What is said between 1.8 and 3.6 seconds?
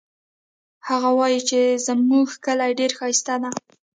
زموږ کلی ډېر ښایسته ده